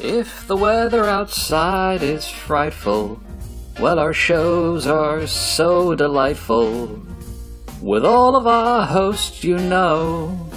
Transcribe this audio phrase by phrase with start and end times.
[0.00, 3.20] If the weather outside is frightful,
[3.80, 7.02] well, our shows are so delightful.
[7.82, 10.48] With all of our hosts, you know,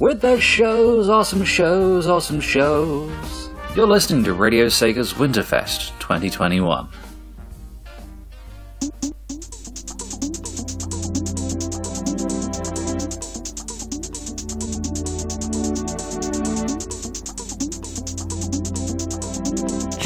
[0.00, 3.50] with their shows, awesome shows, awesome shows.
[3.76, 6.88] You're listening to Radio Sega's Winterfest 2021.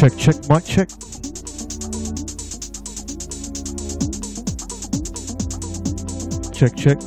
[0.03, 0.89] Check, check, mic check.
[6.53, 6.99] Check, check.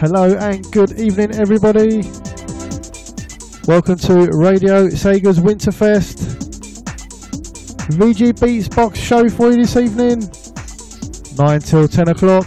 [0.00, 2.17] Hello and good evening, everybody.
[3.68, 6.16] Welcome to Radio Sega's Winterfest.
[7.98, 10.20] VG Beats box show for you this evening.
[11.36, 12.46] 9 till 10 o'clock.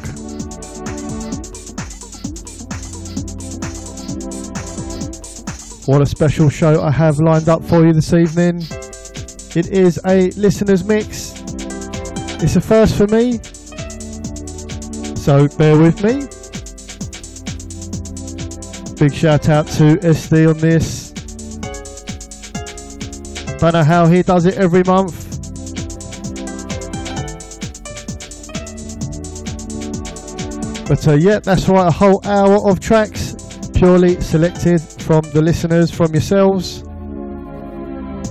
[5.85, 8.63] What a special show I have lined up for you this evening.
[9.55, 11.39] It is a listener's mix.
[12.41, 13.33] It's a first for me.
[15.15, 16.27] So bear with me.
[18.97, 21.00] Big shout out to SD on this.
[23.61, 25.13] Don't know how he does it every month.
[30.89, 33.35] But uh, yeah, that's right, a whole hour of tracks
[33.75, 36.83] purely selected from the listeners, from yourselves.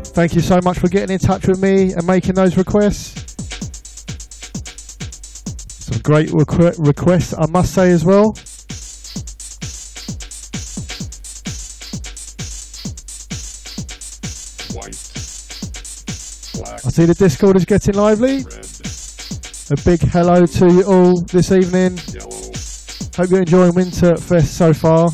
[0.08, 3.14] Thank you so much for getting in touch with me and making those requests.
[5.68, 8.34] Some great requ- requests, I must say, as well.
[16.82, 18.38] I see the Discord is getting lively.
[19.70, 21.98] A big hello to you all this evening.
[23.16, 25.10] Hope you're enjoying Winterfest so far.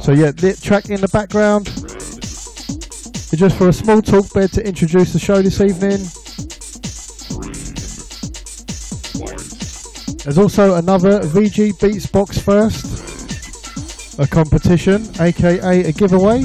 [0.00, 1.66] So yeah, the track in the background
[3.32, 5.98] is just for a small talk bed to introduce the show this evening.
[10.22, 16.44] There's also another VG Beats box first, a competition, aka a giveaway.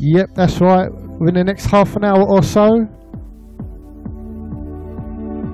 [0.00, 1.03] Yep, that's right.
[1.18, 2.88] Within the next half an hour or so,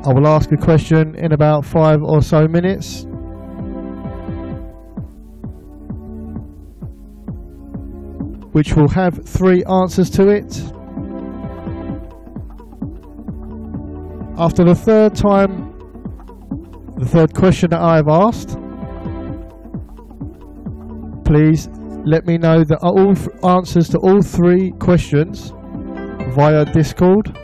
[0.03, 3.05] I will ask a question in about five or so minutes.
[8.53, 10.57] Which will have three answers to it.
[14.39, 15.71] After the third time,
[16.97, 18.57] the third question that I have asked,
[21.25, 21.69] please
[22.05, 25.53] let me know the uh, all th- answers to all three questions
[26.35, 27.37] via Discord.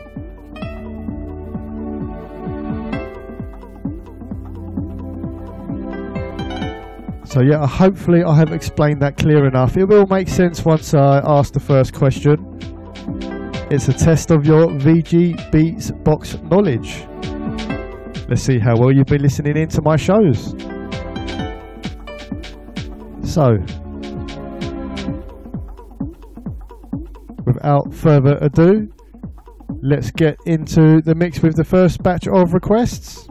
[7.25, 9.77] So yeah, hopefully I have explained that clear enough.
[9.77, 12.37] It will make sense once I ask the first question.
[13.69, 17.05] It's a test of your VG Beats box knowledge.
[18.27, 20.55] Let's see how well you've been listening into my shows.
[23.21, 23.57] So,
[27.47, 28.93] without further ado,
[29.81, 33.26] let's get into the mix with the first batch of requests.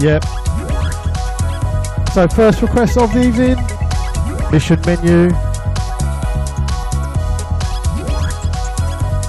[0.00, 0.24] Yep.
[2.12, 3.56] So first request of the evening,
[4.50, 5.30] mission menu.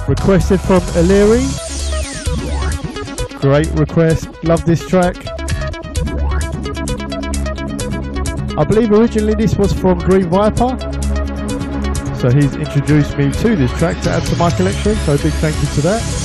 [0.08, 1.46] Requested from Illyri.
[3.40, 5.16] Great request, love this track.
[8.58, 10.76] I believe originally this was from Green Viper.
[12.18, 14.94] So he's introduced me to this track to add to my collection.
[15.06, 16.21] So big thank you to that.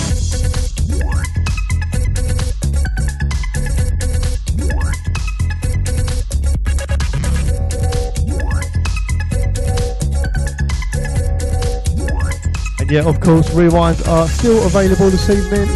[12.90, 15.68] Yeah, of course, rewinds are still available this evening.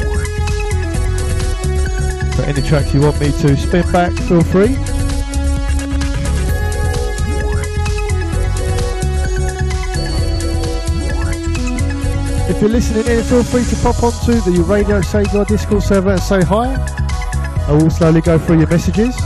[2.32, 4.78] So any tracks you want me to spin back, feel free.
[12.50, 16.22] If you're listening in, feel free to pop onto the Radio Sega Discord server and
[16.22, 16.76] say hi.
[17.68, 19.18] I will slowly go through your messages.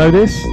[0.00, 0.44] Know this?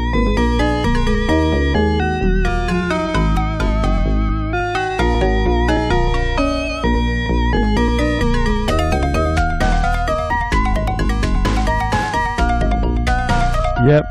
[13.86, 14.06] Yep.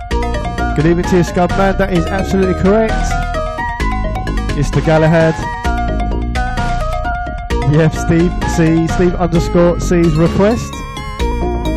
[0.75, 1.77] Good evening to you, Scubman.
[1.77, 2.95] That is absolutely correct.
[4.57, 5.35] It's the Galahad.
[7.75, 8.87] Yep, Steve C.
[8.89, 10.73] Steve underscore C's request.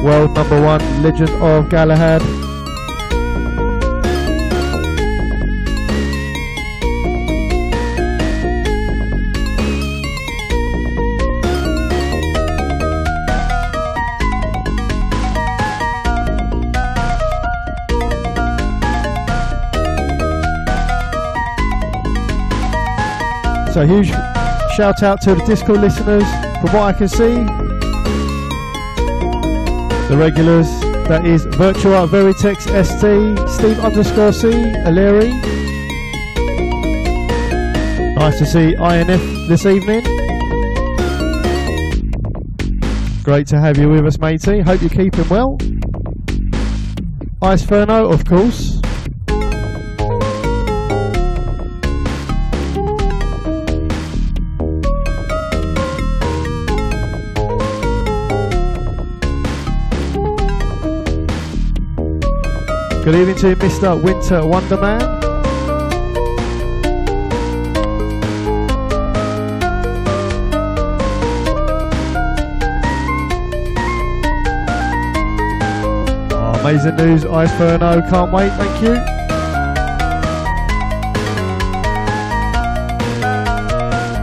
[0.06, 2.39] World number one Legend of Galahad.
[23.80, 24.10] So huge
[24.76, 26.26] shout out to the Discord listeners.
[26.60, 27.46] From what I can see,
[30.10, 30.68] the regulars,
[31.08, 35.32] that is Virtual Veritex ST, Steve underscore C, Aleri.
[38.16, 40.04] Nice to see INF this evening.
[43.24, 44.60] Great to have you with us, matey.
[44.60, 45.58] Hope you're keeping well.
[47.42, 48.69] Ice Ferno, of course.
[63.10, 64.00] Good evening to you, Mr.
[64.00, 65.02] Winter Wonderman.
[76.32, 78.08] Oh, amazing news, Ice Ferno.
[78.12, 78.94] Can't wait, thank you.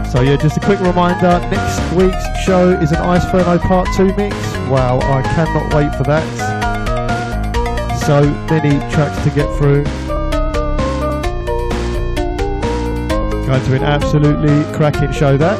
[0.09, 4.15] So yeah, just a quick reminder, next week's show is an Ice Ferno Part 2
[4.15, 4.33] mix.
[4.69, 6.46] Wow, I cannot wait for that
[8.07, 9.83] so many tracks to get through.
[13.45, 15.59] Going to an absolutely cracking show that.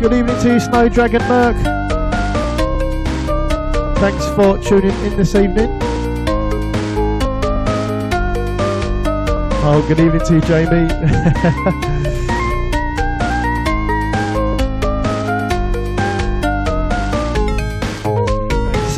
[0.00, 1.56] Good evening to you, Snow Dragon Merc.
[3.98, 5.68] Thanks for tuning in this evening.
[9.60, 11.94] Oh, good evening to you, Jamie.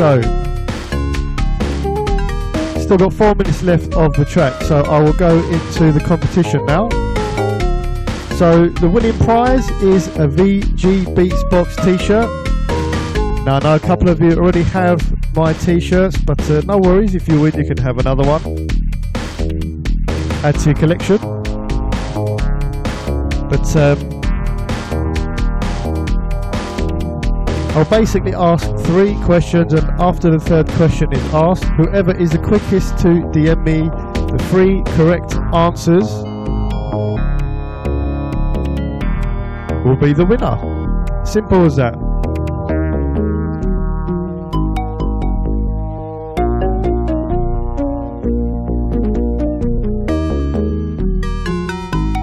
[0.00, 0.18] so,
[2.80, 6.64] still got four minutes left of the track, so I will go into the competition
[6.64, 6.88] now.
[8.38, 12.30] So the winning prize is a VG Beats Box t-shirt.
[13.44, 15.02] Now I know a couple of you already have
[15.36, 18.40] my t-shirts, but uh, no worries, if you win you can have another one.
[20.42, 21.18] Add to your collection.
[23.50, 24.09] But um,
[27.72, 32.38] I'll basically ask three questions and after the third question is asked, whoever is the
[32.38, 33.88] quickest to DM me
[34.30, 36.06] the three correct answers
[39.84, 40.56] will be the winner.
[41.24, 41.94] Simple as that.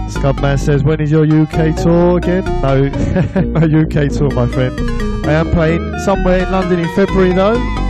[0.09, 2.43] Scubman says, when is your UK tour again?
[2.61, 2.89] No,
[3.41, 5.06] no UK tour, my friend.
[5.27, 7.86] I am playing somewhere in London in February though.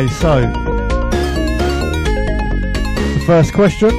[0.00, 0.40] Okay, so
[3.10, 3.90] the first question.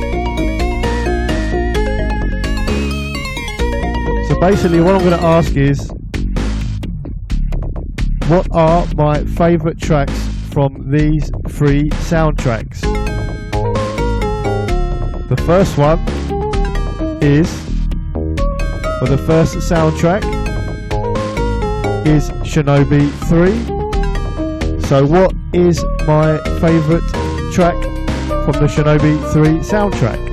[4.27, 5.91] So basically, what I'm going to ask is,
[8.29, 12.81] what are my favourite tracks from these three soundtracks?
[15.29, 15.99] The first one
[17.21, 17.47] is,
[18.97, 20.23] for the first soundtrack
[22.07, 23.81] is Shinobi 3.
[24.87, 27.03] So, what is my favourite
[27.51, 27.75] track
[28.45, 30.31] from the Shinobi 3 soundtrack?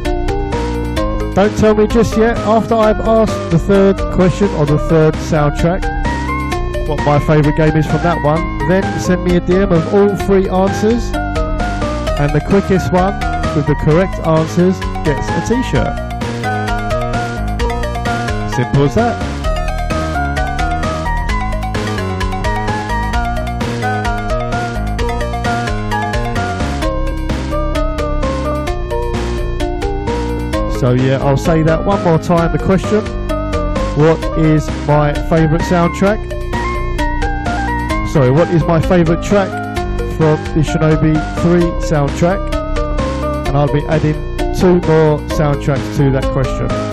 [1.35, 5.83] Don't tell me just yet, after I've asked the third question on the third soundtrack,
[6.89, 10.15] what my favourite game is from that one, then send me a DM of all
[10.27, 11.05] three answers,
[12.21, 13.15] and the quickest one
[13.57, 15.97] with the correct answers gets a t shirt.
[18.55, 19.28] Simple as that.
[30.79, 32.53] So yeah, I'll say that one more time.
[32.53, 33.05] The question:
[33.97, 36.19] What is my favourite soundtrack?
[38.13, 39.51] Sorry, what is my favourite track
[40.17, 42.39] from the Shinobi 3 soundtrack?
[43.49, 44.15] And I'll be adding
[44.55, 46.88] two more soundtracks to that question.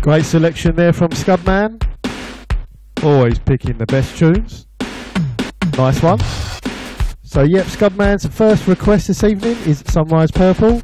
[0.00, 1.82] Great selection there from Scudman.
[3.02, 4.66] Always picking the best tunes.
[5.76, 6.20] Nice one.
[7.22, 10.82] So, yep, Scudman's first request this evening is Sunrise Purple.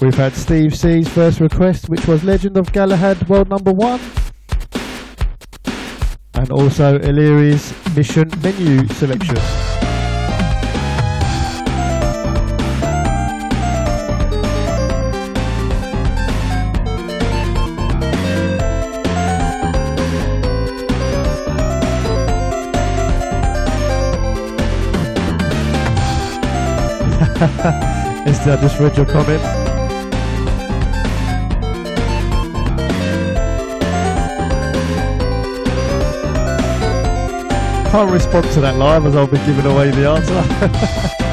[0.00, 4.00] We've had Steve C's first request, which was Legend of Galahad World Number One.
[6.34, 9.63] And also Illyri's Mission Menu selection.
[28.26, 29.42] Instead, I just read your comment.
[37.90, 41.20] Can't respond to that live as I'll be giving away the answer.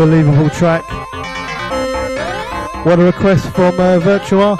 [0.00, 0.88] unbelievable track.
[2.86, 4.58] What a request from uh, Virtua.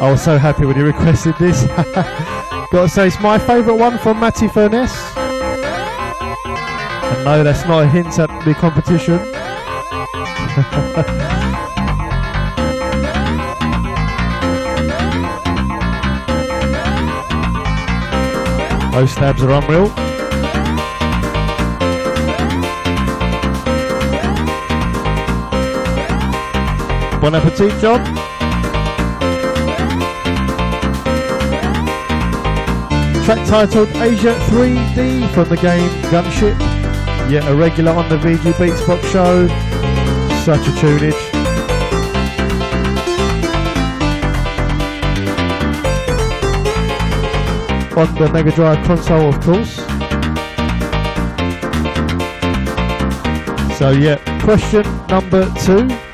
[0.00, 1.64] I was so happy when he requested this.
[2.70, 4.94] Gotta say, it's my favourite one from Matty Furniss.
[6.20, 9.18] And no, that's not a hint at the competition.
[18.92, 20.11] Those stabs are unreal.
[27.22, 28.02] Bon appetit, John.
[33.24, 36.58] Track titled Asia 3D from the game Gunship.
[37.30, 39.46] Yet a regular on the VG Beatsbox show.
[40.42, 41.14] Such a tunage.
[47.96, 49.76] On the Mega Drive console, of course.
[53.78, 56.11] So, yeah, question number two.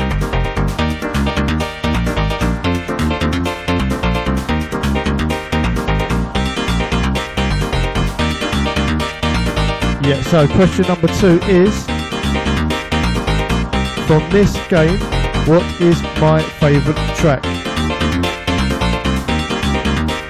[10.09, 11.85] Yeah, so question number two is
[14.07, 14.99] from this game,
[15.47, 17.42] what is my favourite track?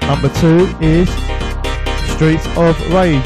[0.03, 1.09] Number two is
[2.12, 3.23] Streets of Rage.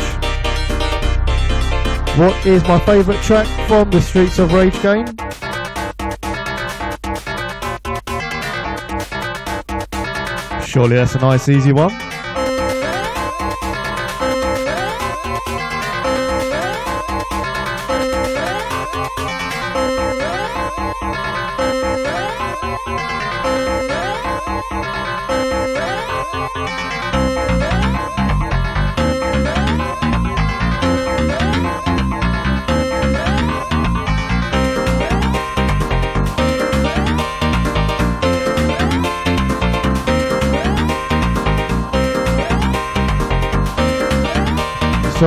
[2.18, 5.06] What is my favourite track from the Streets of Rage game?
[10.66, 12.11] Surely that's a nice easy one.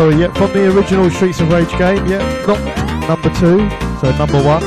[0.05, 2.59] Sorry, yeah, from the original Streets of Rage game, yeah, not
[3.07, 3.67] number two,
[3.99, 4.61] so number one.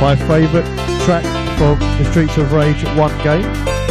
[0.00, 0.66] My favourite
[1.04, 1.24] track
[1.56, 3.81] from the Streets of Rage 1 game.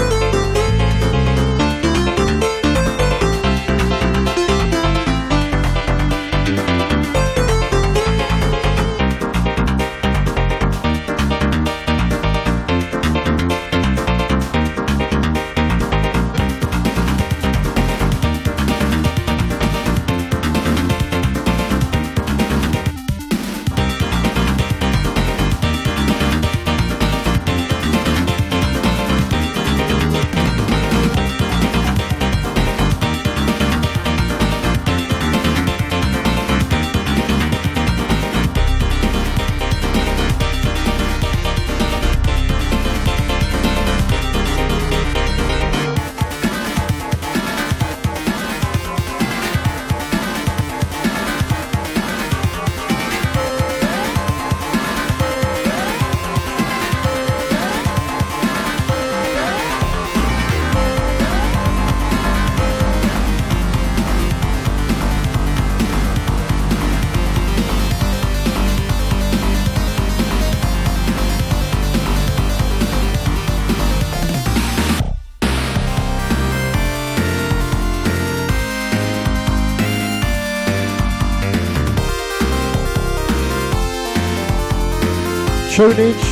[85.81, 86.27] Tunage.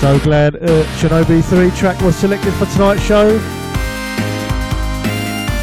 [0.00, 3.26] So glad uh, Shinobi 3 track was selected for tonight's show.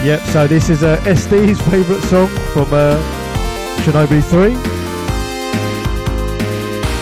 [0.03, 2.99] Yep, so this is uh, SD's favourite song from uh,
[3.83, 4.55] Shinobi 3.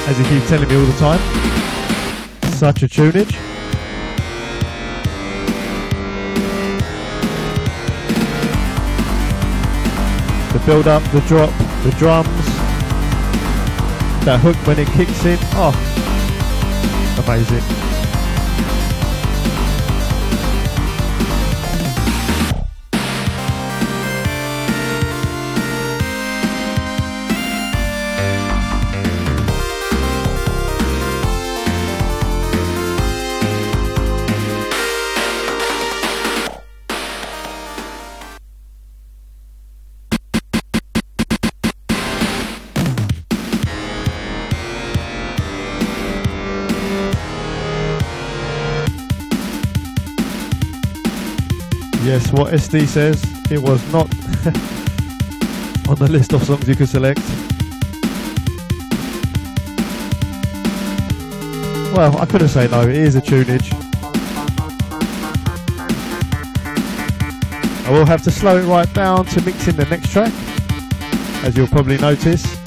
[0.07, 1.19] As he keeps telling me all the time.
[2.53, 3.35] Such a tunage.
[10.53, 11.49] The build up, the drop,
[11.83, 12.34] the drums,
[14.25, 15.37] that hook when it kicks in.
[15.53, 15.71] Oh,
[17.23, 17.84] amazing.
[52.35, 54.07] What SD says, it was not
[55.87, 57.19] on the list of songs you could select.
[61.95, 63.71] Well, I couldn't say no, it is a tunage.
[67.85, 70.33] I will have to slow it right down to mix in the next track,
[71.45, 72.64] as you'll probably notice.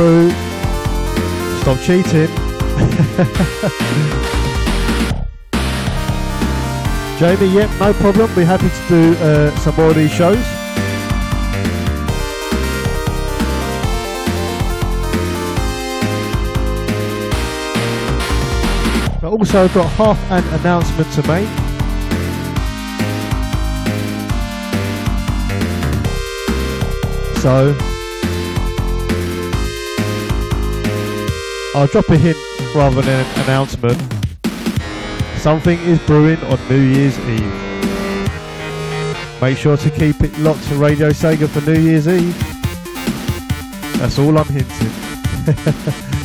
[0.00, 2.30] Stop cheating.
[7.18, 8.34] Jamie, yep, no problem.
[8.34, 10.38] We're happy to do uh, some more of these shows.
[19.20, 21.48] But also got half an announcement to make.
[27.42, 27.89] So,
[31.72, 32.36] I'll drop a hint
[32.74, 33.96] rather than an announcement.
[35.38, 37.70] Something is brewing on New Year's Eve.
[39.40, 42.36] Make sure to keep it locked to Radio Sega for New Year's Eve.
[43.98, 46.16] That's all I'm hinting.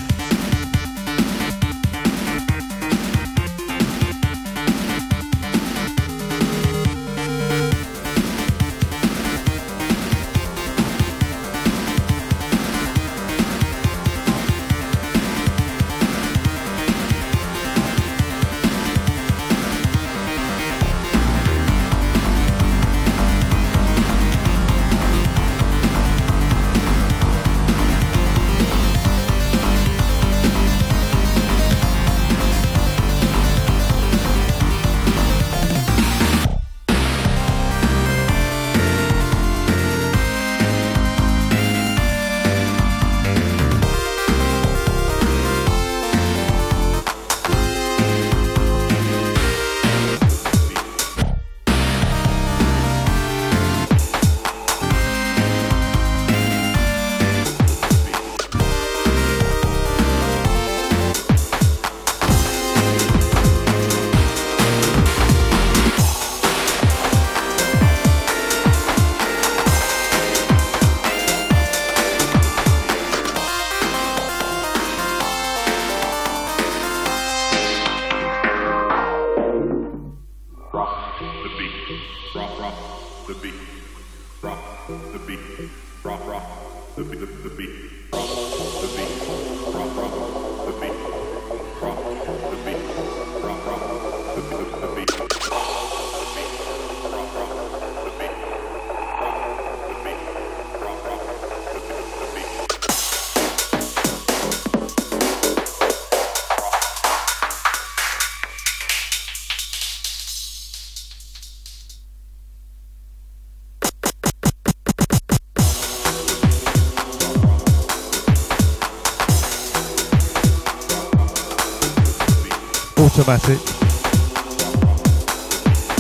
[123.17, 123.59] automatic.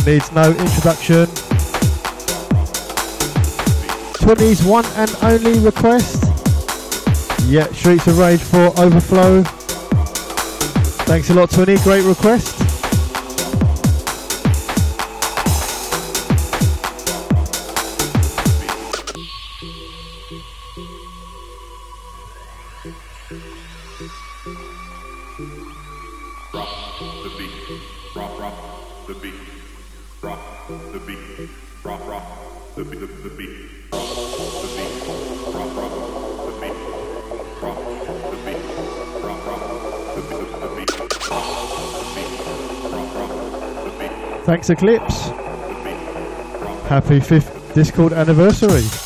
[0.05, 1.25] Needs no introduction.
[4.19, 6.23] 20's one and only request.
[7.47, 9.43] Yeah, Streets of Rage for Overflow.
[11.05, 11.77] Thanks a lot, 20.
[11.83, 12.54] Great request.
[44.69, 45.29] Eclipse.
[46.87, 49.04] Happy 5th Discord anniversary.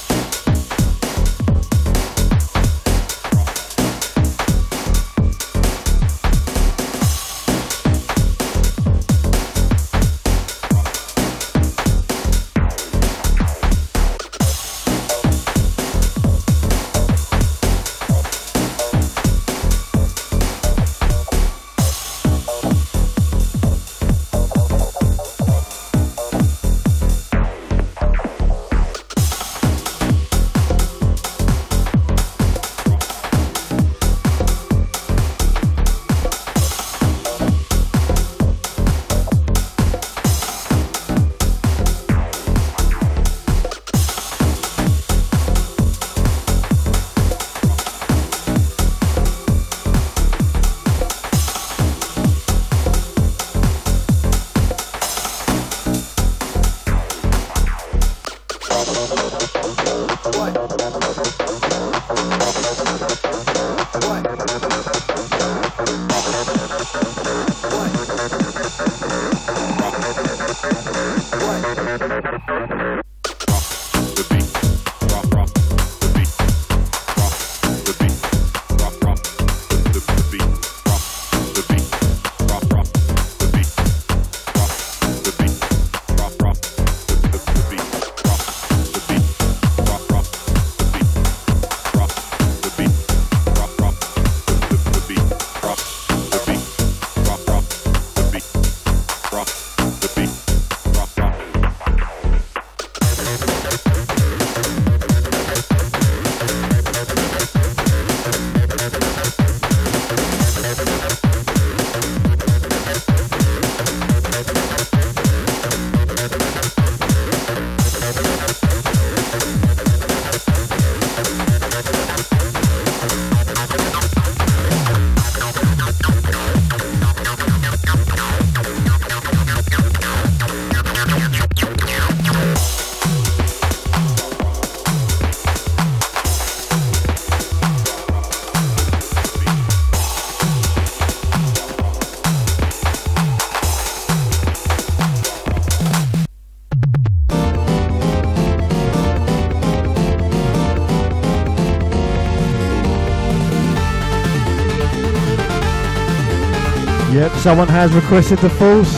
[157.39, 158.91] Someone has requested the false.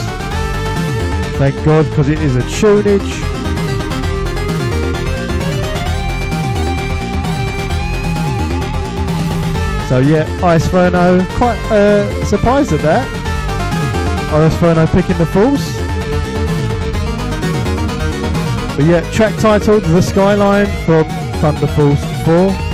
[1.37, 3.01] Thank God, because it is a tunage.
[9.87, 13.07] So yeah, Ice Ferno, quite uh, surprised at that.
[14.33, 15.77] Ice Ferno picking the false.
[18.75, 21.03] But yeah, track titled The Skyline from
[21.41, 22.70] Thunder Force 4.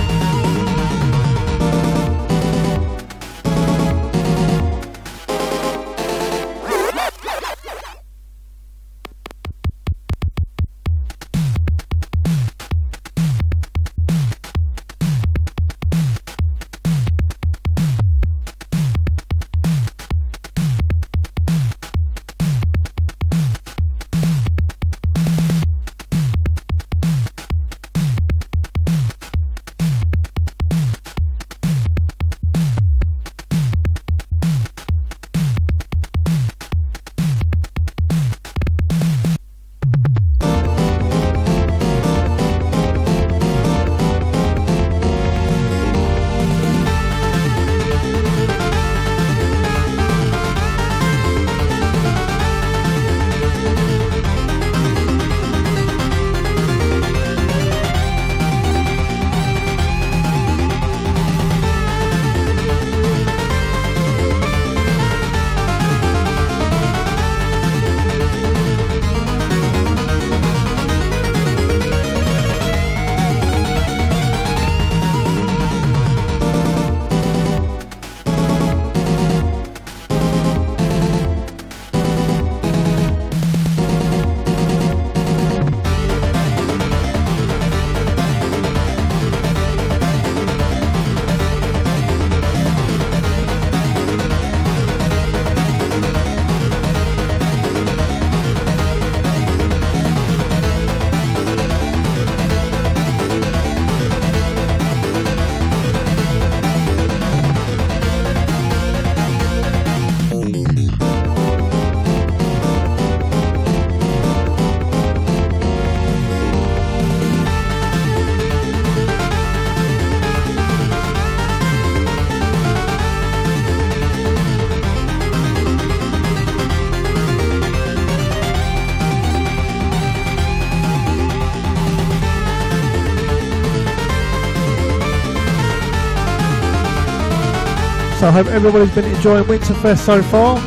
[138.18, 140.58] So I hope everybody's been enjoying Winterfest so far.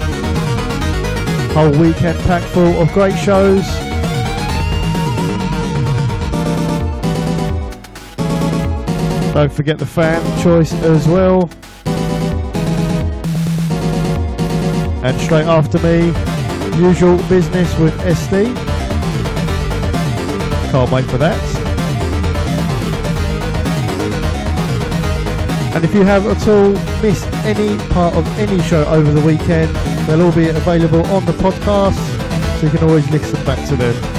[1.52, 3.66] Whole weekend packed full of great shows.
[9.34, 11.50] Don't forget the fan choice as well.
[15.04, 16.08] And straight after me,
[16.82, 18.56] usual business with SD.
[20.72, 21.51] Can't wait for that.
[25.74, 29.74] And if you have at all missed any part of any show over the weekend,
[30.06, 31.96] they'll all be available on the podcast,
[32.60, 34.11] so you can always listen back to them.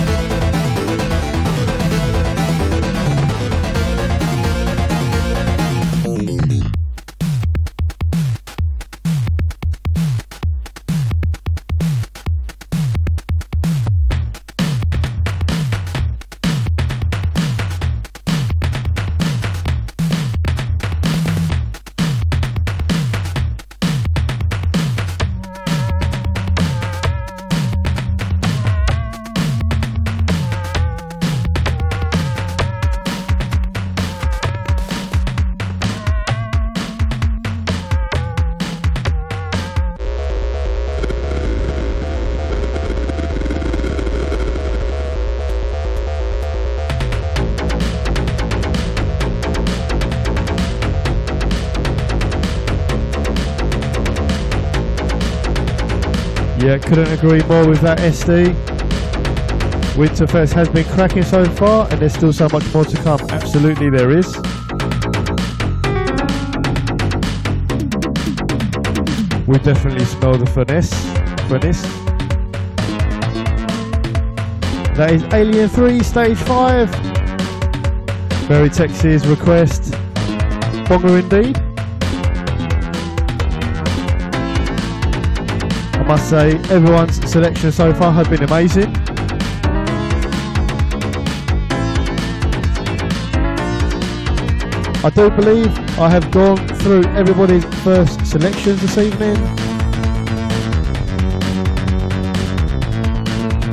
[56.93, 58.53] Couldn't agree more with that SD.
[59.95, 63.19] Winterfest has been cracking so far and there's still so much more to come.
[63.31, 64.27] Absolutely there is.
[69.47, 70.93] We definitely smell the finesse.
[71.49, 71.83] Finesse.
[74.95, 76.91] That is Alien 3 Stage 5.
[78.49, 79.93] Veritex's request.
[80.85, 81.62] Bonger indeed.
[86.13, 88.95] must say everyone's selection so far has been amazing.
[95.03, 99.37] I do believe I have gone through everybody's first selections this evening.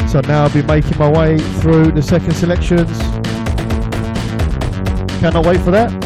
[0.08, 2.98] So now I'll be making my way through the second selections.
[5.20, 5.99] Cannot wait for that.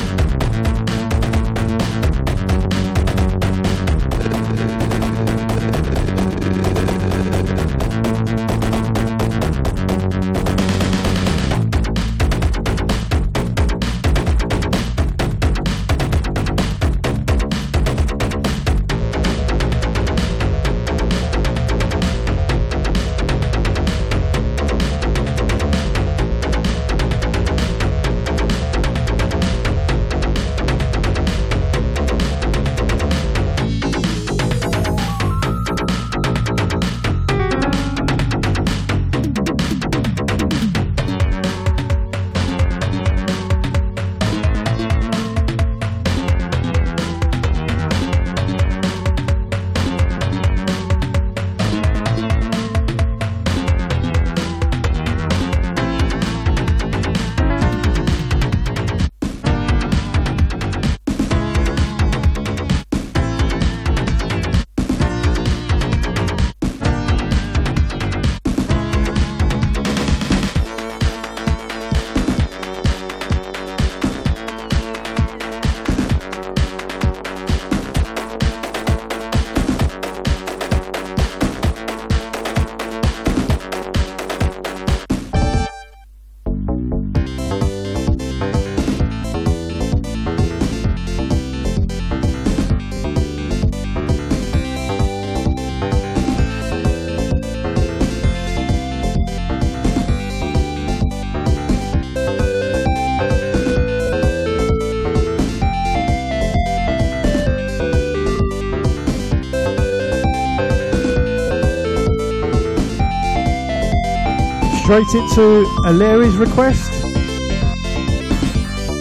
[114.94, 117.04] Straight into Aleri's request.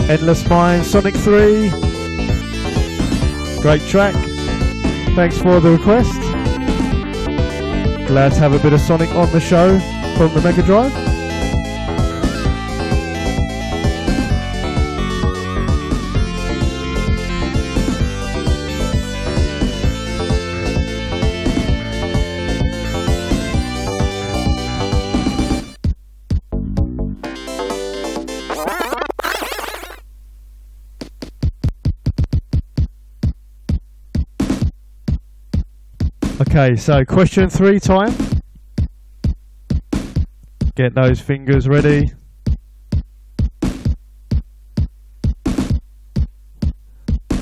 [0.08, 1.68] Endless Mine, Sonic 3.
[3.60, 4.14] Great track.
[5.14, 6.18] Thanks for the request.
[8.06, 9.78] Glad to have a bit of Sonic on the show
[10.16, 11.01] from the Mega Drive.
[36.62, 38.14] Okay, so question three time.
[40.76, 42.12] Get those fingers ready.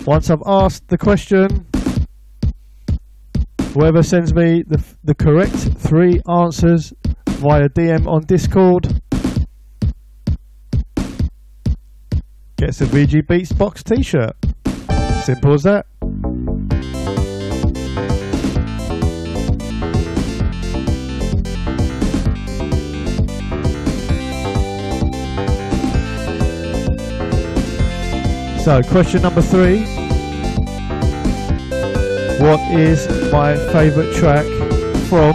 [0.07, 1.67] Once I've asked the question,
[3.75, 6.95] whoever sends me the, the correct three answers
[7.27, 9.03] via DM on Discord
[12.57, 14.35] gets a VG Beats box t-shirt.
[15.25, 15.85] Simple as that.
[28.65, 29.85] So, question number three.
[32.41, 34.45] What is my favourite track
[35.09, 35.35] from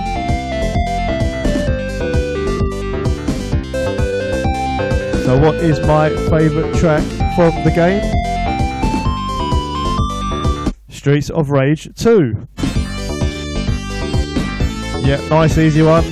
[5.25, 7.01] So what is my favourite track
[7.35, 8.03] from the game?
[10.89, 12.47] Streets of Rage 2.
[15.03, 16.03] Yeah, nice easy one.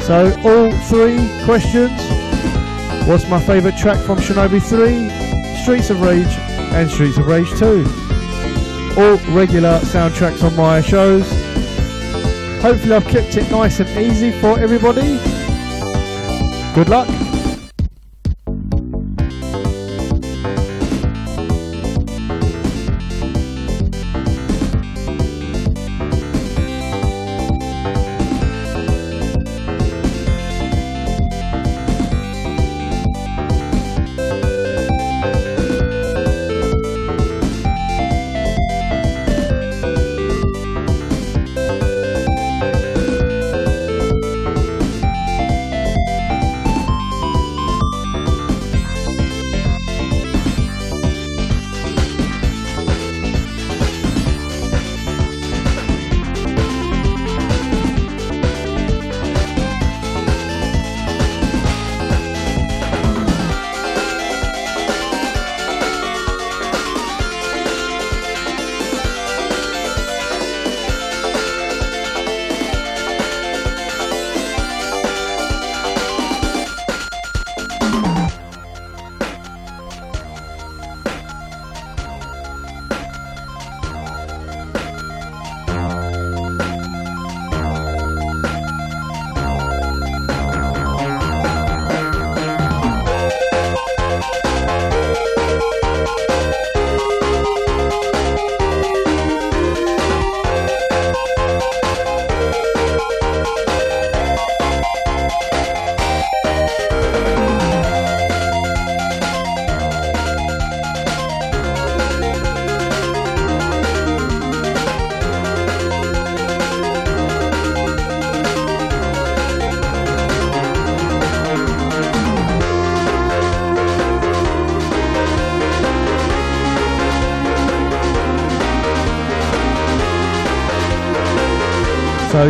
[0.00, 2.00] So all three questions.
[3.06, 6.34] What's my favourite track from Shinobi 3, Streets of Rage
[6.72, 7.84] and Streets of Rage 2?
[8.96, 11.28] All regular soundtracks on my shows.
[12.62, 15.18] Hopefully I've kept it nice and easy for everybody.
[16.74, 17.27] Good luck.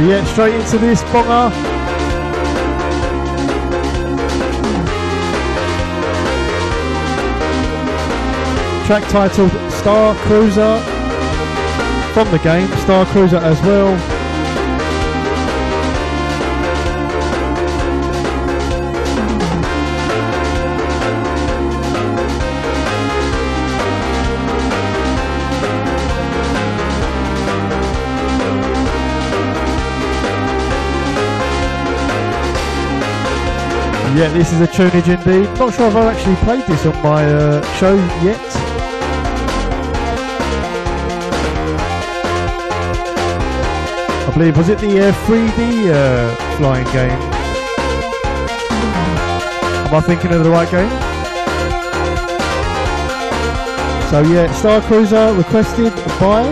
[0.08, 1.52] Yeah, straight into this bonger.
[8.86, 10.78] Track titled Star Cruiser
[12.14, 14.17] from the game, Star Cruiser as well.
[34.18, 35.46] Yeah, this is a tunage indeed.
[35.60, 38.40] Not sure if I've actually played this on my uh, show yet.
[44.26, 47.12] I believe, was it the uh, 3D uh, flying game?
[49.86, 50.90] Am I thinking of the right game?
[54.10, 56.42] So yeah, Star Cruiser requested by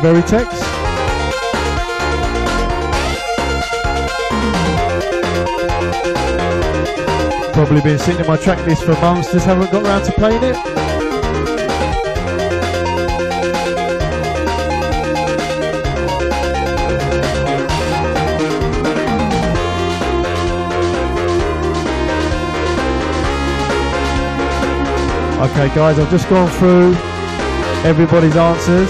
[0.00, 0.61] Veritex.
[7.52, 10.42] Probably been sitting in my track list for months, just haven't got around to playing
[10.42, 10.56] it.
[25.42, 26.94] Okay guys, I've just gone through
[27.84, 28.88] everybody's answers.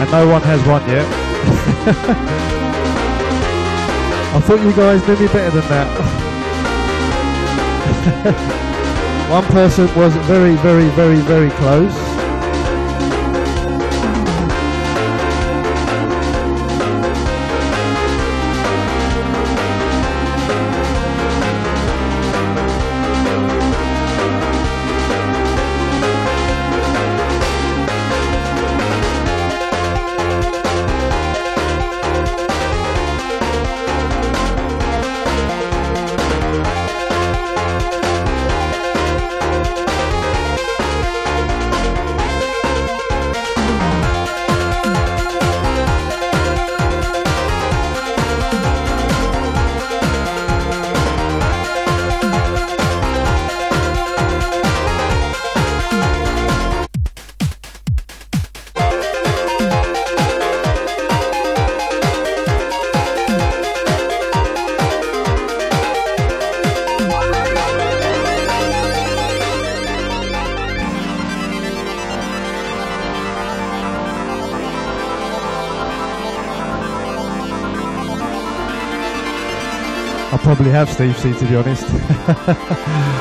[0.00, 2.60] And no one has one yet.
[4.34, 5.88] I thought you guys knew me better than that.
[9.30, 12.13] One person was very, very, very, very close.
[80.74, 81.86] Have Steve C to be honest.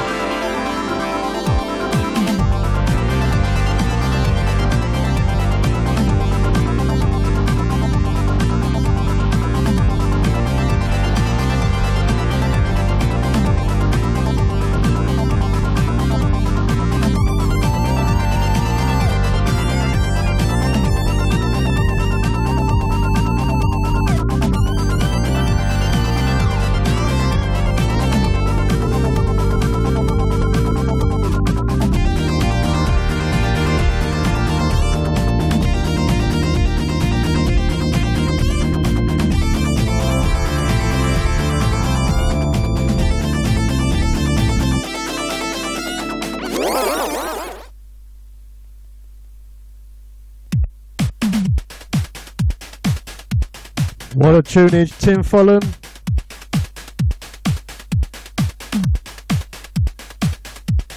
[54.34, 55.62] What a tunage, Tim Follin.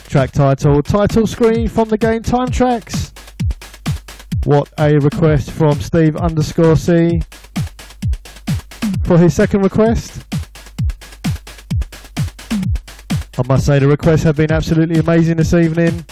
[0.09, 3.13] Track title, title screen from the game Time Trax.
[4.47, 7.21] What a request from Steve underscore C
[9.05, 10.25] for his second request.
[13.37, 16.07] I must say the requests have been absolutely amazing this evening.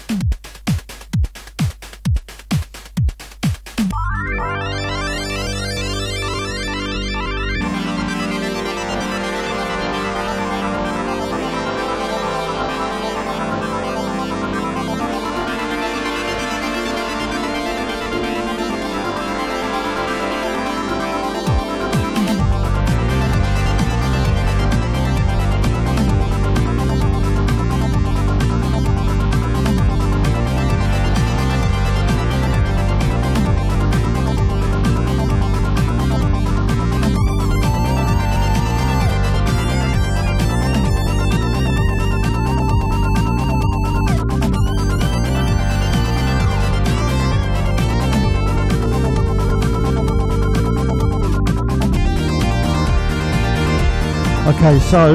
[54.65, 55.15] Okay, so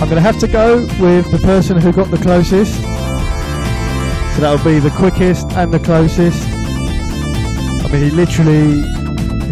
[0.00, 2.74] I'm going to have to go with the person who got the closest.
[2.74, 6.42] So that will be the quickest and the closest.
[6.48, 8.80] I mean, he literally,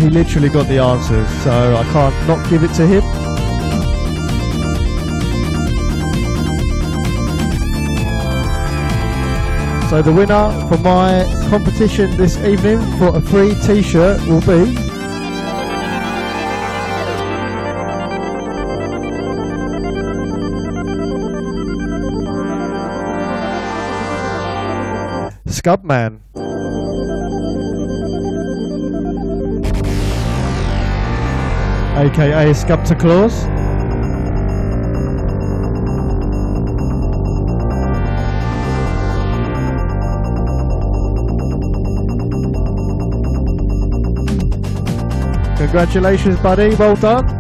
[0.01, 3.03] he literally got the answers, so I can't not give it to him.
[9.91, 14.88] So the winner for my competition this evening for a free t-shirt will be
[25.69, 26.21] Scubman.
[31.99, 33.45] AKA Scubter Claus.
[45.59, 46.75] Congratulations, buddy.
[46.77, 47.38] Well done.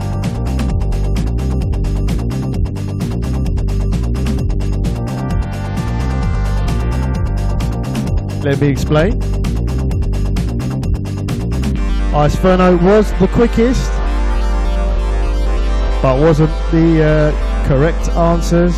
[8.42, 9.20] Let me explain.
[12.14, 13.90] Ice Ferno was the quickest,
[16.00, 18.74] but wasn't the uh, correct answers.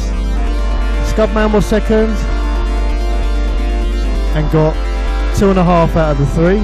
[1.12, 2.10] Scubman was second
[4.36, 4.74] and got
[5.36, 6.60] two and a half out of the three.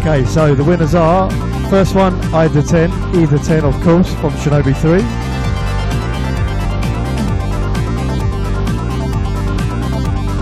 [0.00, 1.30] Okay, so the winners are
[1.68, 5.17] first one, Idaten, either 10 of course, from Shinobi 3.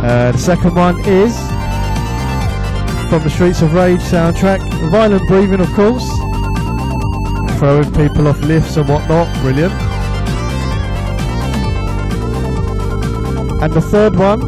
[0.07, 1.36] Uh, the second one is
[3.11, 6.09] from the Streets of Rage soundtrack, Violent Breathing, of course.
[7.59, 9.72] Throwing people off lifts and whatnot, brilliant.
[13.61, 14.42] And the third one,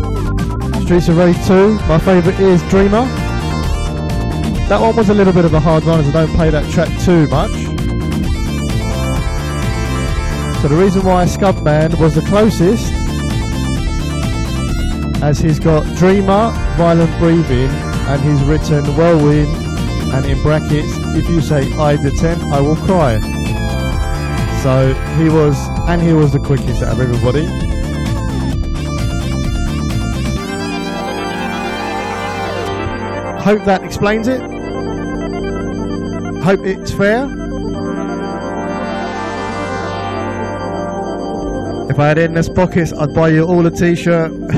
[0.85, 3.05] Streets of Rage 2, my favourite is Dreamer.
[4.69, 6.71] That one was a little bit of a hard one as I don't play that
[6.71, 7.51] track too much.
[10.63, 12.88] So the reason why Scubman was the closest
[15.23, 17.69] as he's got Dreamer, Violent Breathing,
[18.09, 19.49] and he's written Whirlwind,
[20.15, 23.19] and in brackets, if you say Idaten, I will cry.
[24.63, 25.57] So he was,
[25.89, 27.47] and he was the quickest out of everybody.
[33.43, 34.41] Hope that explains it.
[36.43, 37.25] Hope it's fair.
[41.91, 44.33] If I had endless pockets, I'd buy you all a t-shirt.
[44.33, 44.53] straight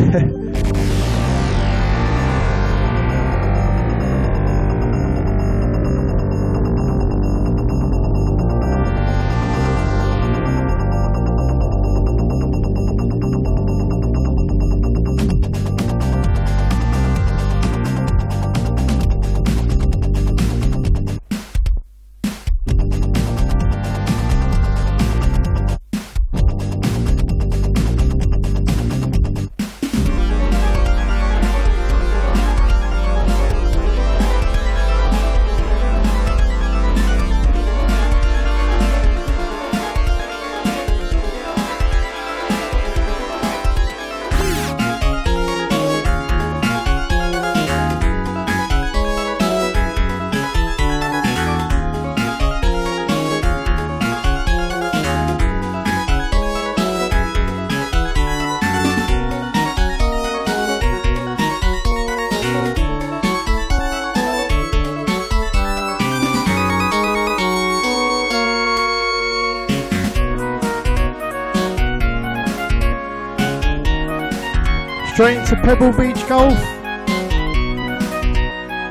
[75.50, 76.56] to Pebble Beach Golf.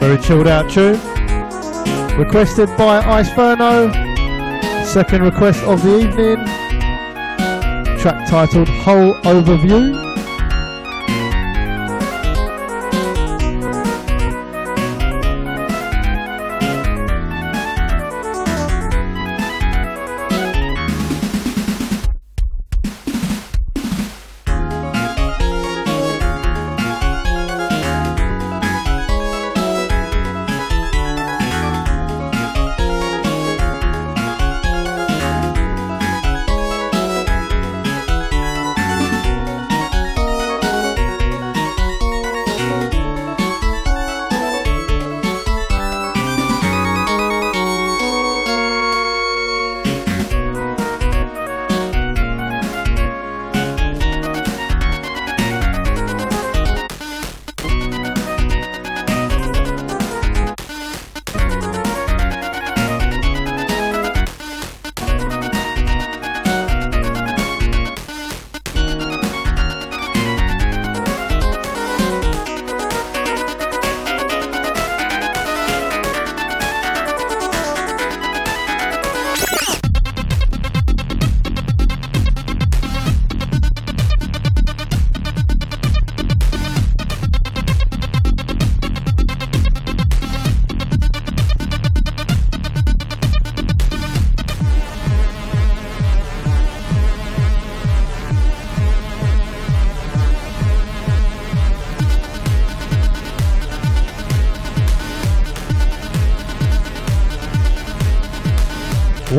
[0.01, 0.99] Very chilled out tune.
[2.19, 3.89] Requested by Ice Ferno.
[4.83, 6.45] Second request of the evening.
[7.99, 10.08] Track titled Hole Overview.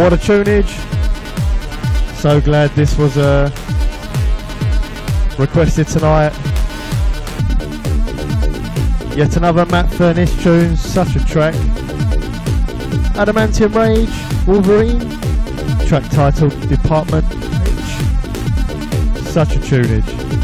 [0.01, 0.71] What a tunage.
[2.15, 3.51] So glad this was uh,
[5.39, 6.33] requested tonight.
[9.15, 11.55] Yet another Matt Furniss tune, such a track.
[13.13, 14.09] Adamantium Rage,
[14.47, 15.01] Wolverine,
[15.87, 17.91] track titled Department H.
[19.27, 20.40] Such a tunage.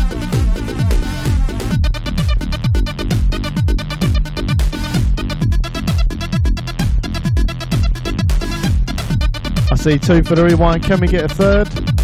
[9.87, 10.82] See two for the rewind.
[10.82, 11.96] Can we get a third?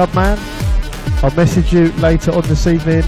[0.00, 0.38] Scubman.
[1.22, 3.04] I'll message you later on this evening.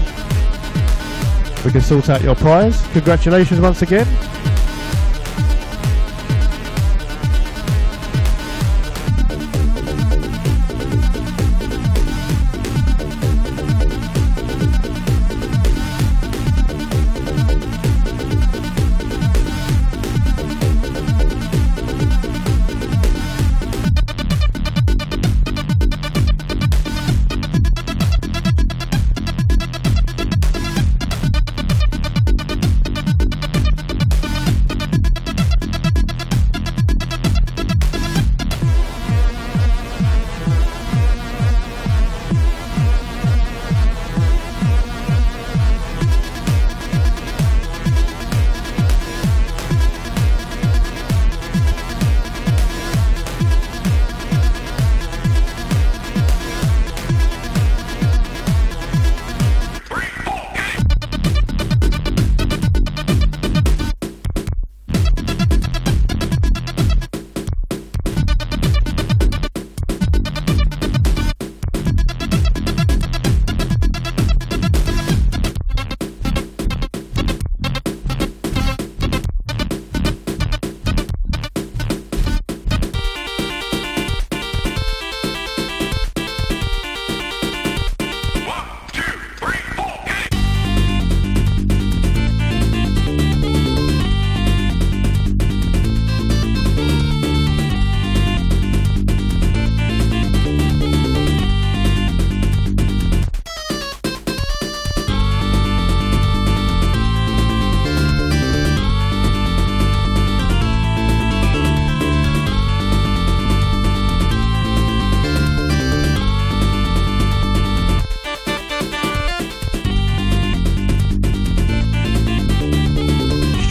[1.65, 2.85] We can sort out your prize.
[2.93, 4.05] Congratulations once again.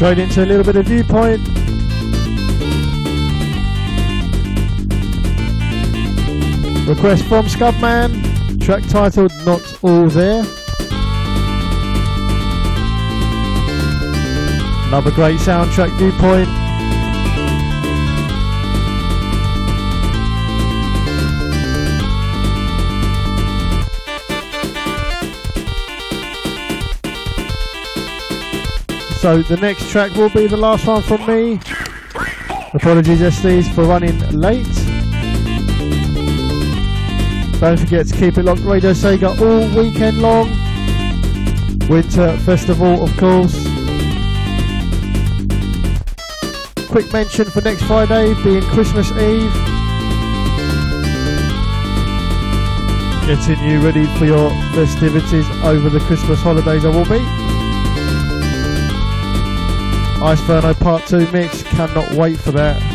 [0.02, 1.40] Straight into a little bit of viewpoint.
[6.88, 10.42] Request from Scubman, track titled Not All There.
[14.88, 16.61] Another great soundtrack viewpoint.
[29.22, 31.60] So the next track will be the last one from me.
[32.74, 34.66] Apologies SDs for running late.
[37.60, 40.48] Don't forget to keep it locked Radio Sega all weekend long
[41.88, 43.54] Winter Festival, of course.
[46.88, 49.54] Quick mention for next Friday being Christmas Eve.
[53.28, 57.41] Getting you ready for your festivities over the Christmas holidays, I will be.
[60.22, 62.91] Iceferno Part 2 mix, cannot wait for that.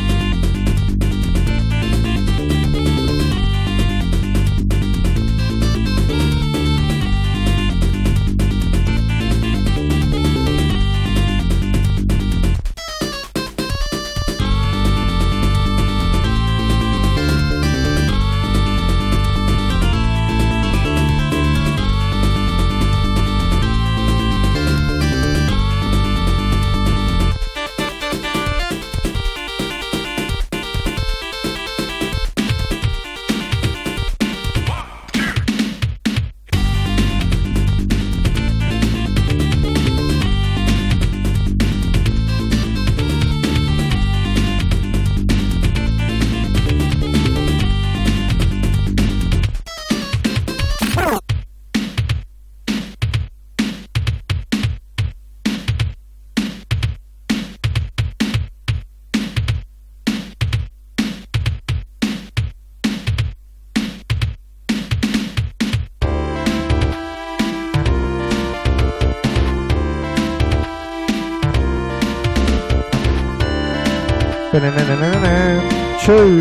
[76.04, 76.40] True.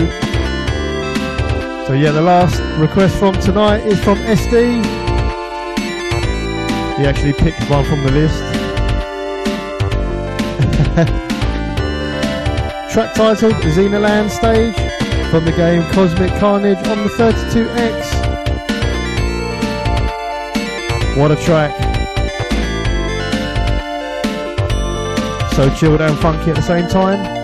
[1.87, 4.85] So yeah, the last request from tonight is from SD.
[6.97, 8.43] He actually picked one from the list.
[12.93, 14.77] Track titled Xenoland Stage
[15.31, 18.27] from the game Cosmic Carnage on the 32X.
[21.19, 21.73] What a track.
[25.53, 27.36] So chilled and funky at the same time.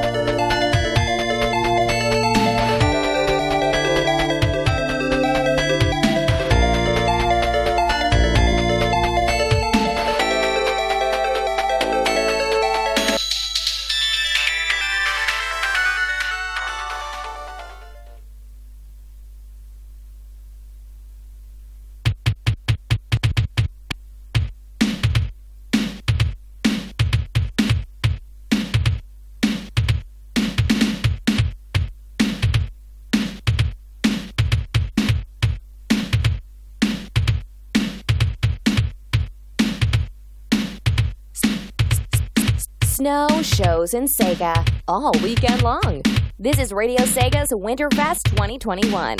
[43.82, 44.54] In Sega
[44.86, 46.02] all weekend long.
[46.38, 49.18] This is Radio Sega's Winterfest 2021.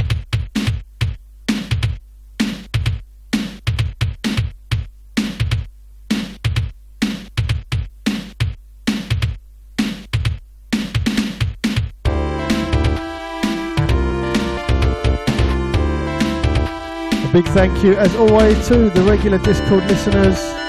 [17.18, 20.61] A big thank you, as always, to the regular Discord listeners.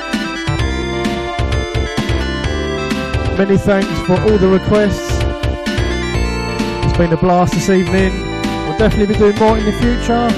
[3.37, 5.09] Many thanks for all the requests.
[6.85, 8.13] It's been a blast this evening.
[8.67, 10.29] We'll definitely be doing more in the future.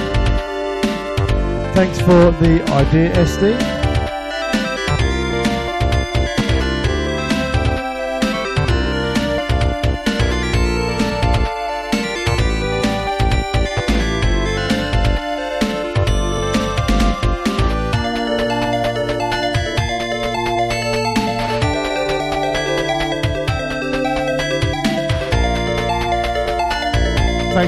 [1.74, 3.75] Thanks for the idea, SD.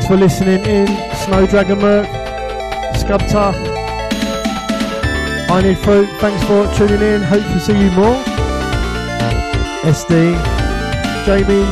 [0.08, 0.88] For listening in.
[1.26, 2.08] Snow Dragon Merc,
[2.95, 3.53] Scubta.
[5.49, 7.22] I Need Fruit, thanks for tuning in.
[7.22, 8.16] Hope to see you more.
[9.84, 10.34] SD,
[11.26, 11.66] Jamie.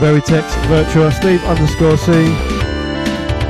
[0.00, 2.12] Veritex, Virtua, Steve underscore C.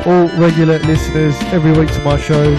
[0.08, 2.54] All regular listeners every week to my show.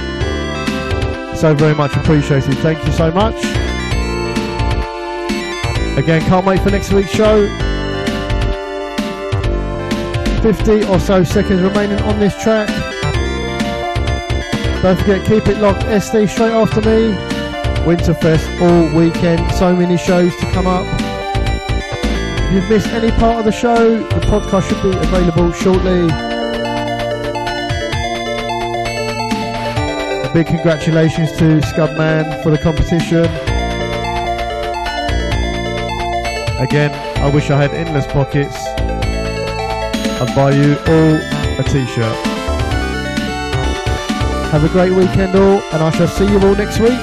[1.35, 2.55] So very much appreciated.
[2.59, 3.56] Thank you so much.
[5.97, 7.47] Again, can't wait for next week's show.
[10.43, 12.67] 50 or so seconds remaining on this track.
[14.83, 15.85] Don't forget, keep it locked.
[15.85, 17.15] SD straight after me.
[17.83, 19.51] Winterfest all weekend.
[19.53, 20.85] So many shows to come up.
[22.45, 26.03] If you've missed any part of the show, the podcast should be available shortly.
[30.23, 33.46] A big congratulations to Scubman for the competition.
[36.59, 36.91] Again,
[37.21, 38.55] I wish I had endless pockets.
[40.19, 41.15] I'd buy you all
[41.59, 42.17] a t-shirt.
[44.51, 46.97] Have a great weekend, all, and I shall see you all next week.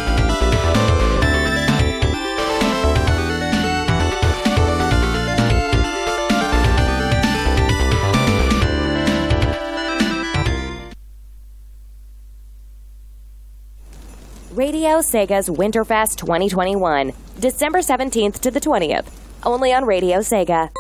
[14.53, 19.07] Radio Sega's Winterfest 2021, December 17th to the 20th,
[19.45, 20.71] only on Radio Sega.